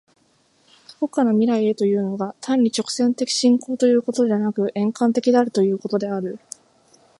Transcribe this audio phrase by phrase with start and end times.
[0.87, 6.39] 過去から未来へというのが、単に直線的進行ということでなく、円環的であるということである。